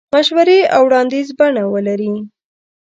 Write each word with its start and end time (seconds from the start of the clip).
مشورې 0.13 0.59
او 0.75 0.81
وړاندیز 0.87 1.27
بڼه 1.39 1.63
ولري. 1.73 2.13